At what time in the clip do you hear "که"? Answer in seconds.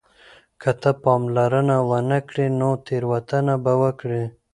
0.61-0.71